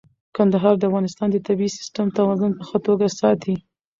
کندهار 0.35 0.75
د 0.77 0.83
افغانستان 0.89 1.27
د 1.31 1.37
طبیعي 1.47 1.71
سیسټم 1.77 2.07
توازن 2.17 2.51
په 2.57 2.63
ښه 2.67 2.77
توګه 2.87 3.07
ساتي. 3.19 3.55